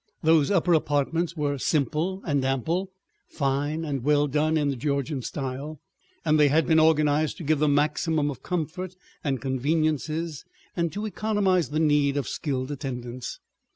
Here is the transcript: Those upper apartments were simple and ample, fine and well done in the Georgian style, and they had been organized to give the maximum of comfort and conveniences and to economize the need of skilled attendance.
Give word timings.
Those 0.23 0.49
upper 0.49 0.73
apartments 0.73 1.37
were 1.37 1.59
simple 1.59 2.23
and 2.25 2.43
ample, 2.43 2.89
fine 3.29 3.85
and 3.85 4.03
well 4.03 4.25
done 4.25 4.57
in 4.57 4.69
the 4.69 4.75
Georgian 4.75 5.21
style, 5.21 5.79
and 6.25 6.39
they 6.39 6.47
had 6.47 6.65
been 6.65 6.79
organized 6.79 7.37
to 7.37 7.43
give 7.43 7.59
the 7.59 7.67
maximum 7.67 8.31
of 8.31 8.41
comfort 8.41 8.95
and 9.23 9.39
conveniences 9.39 10.43
and 10.75 10.91
to 10.91 11.05
economize 11.05 11.69
the 11.69 11.79
need 11.79 12.17
of 12.17 12.27
skilled 12.27 12.71
attendance. 12.71 13.39